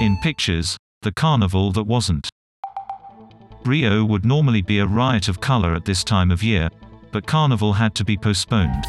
In 0.00 0.16
pictures, 0.18 0.76
the 1.02 1.10
carnival 1.10 1.72
that 1.72 1.82
wasn't. 1.82 2.28
Rio 3.64 4.04
would 4.04 4.24
normally 4.24 4.62
be 4.62 4.78
a 4.78 4.86
riot 4.86 5.26
of 5.26 5.40
color 5.40 5.74
at 5.74 5.84
this 5.86 6.04
time 6.04 6.30
of 6.30 6.40
year, 6.40 6.68
but 7.10 7.26
Carnival 7.26 7.72
had 7.72 7.96
to 7.96 8.04
be 8.04 8.16
postponed. 8.16 8.84